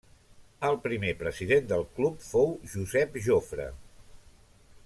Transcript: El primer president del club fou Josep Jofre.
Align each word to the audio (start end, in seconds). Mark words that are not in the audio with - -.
El 0.69 0.77
primer 0.85 1.11
president 1.19 1.69
del 1.73 1.85
club 1.99 2.25
fou 2.31 2.51
Josep 2.75 3.23
Jofre. 3.27 3.73